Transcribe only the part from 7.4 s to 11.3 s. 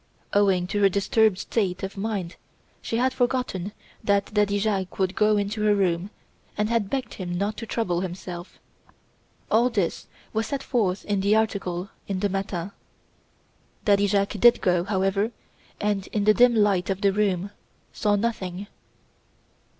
to trouble himself. All this was set forth in